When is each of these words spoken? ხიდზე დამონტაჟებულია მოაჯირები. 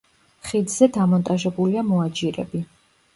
ხიდზე 0.51 0.87
დამონტაჟებულია 0.95 1.83
მოაჯირები. 1.91 2.63